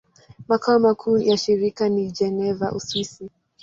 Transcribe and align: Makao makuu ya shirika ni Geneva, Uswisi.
Makao 0.47 0.79
makuu 0.79 1.17
ya 1.17 1.37
shirika 1.37 1.89
ni 1.89 2.11
Geneva, 2.11 2.71
Uswisi. 2.71 3.29